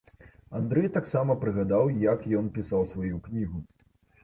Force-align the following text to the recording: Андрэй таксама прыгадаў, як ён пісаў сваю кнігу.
Андрэй 0.59 0.89
таксама 0.95 1.35
прыгадаў, 1.43 1.93
як 2.13 2.25
ён 2.41 2.51
пісаў 2.59 2.89
сваю 2.95 3.23
кнігу. 3.29 3.65